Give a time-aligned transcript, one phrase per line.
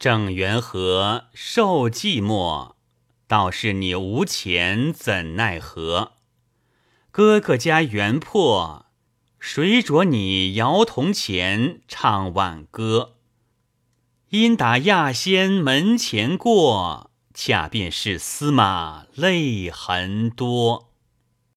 [0.00, 2.72] 郑元和受寂寞，
[3.28, 6.12] 倒是你无钱怎奈何？
[7.10, 8.86] 哥哥家园破，
[9.38, 13.16] 谁着你摇铜钱唱挽歌？
[14.30, 20.89] 因打亚仙门前过，恰便是司马泪痕多。